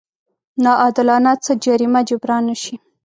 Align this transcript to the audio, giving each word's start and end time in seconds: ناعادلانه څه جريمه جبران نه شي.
ناعادلانه 0.63 1.31
څه 1.45 1.51
جريمه 1.63 2.01
جبران 2.09 2.43
نه 2.49 2.55
شي. 2.61 2.75